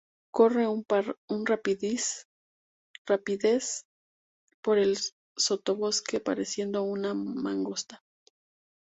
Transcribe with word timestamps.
Corre 0.31 0.63
con 1.27 1.45
rapidez 1.45 2.15
por 4.63 4.79
el 4.79 4.97
sotobosque 5.37 6.19
pareciendo 6.19 6.81
una 6.81 7.13
mangosta. 7.13 8.01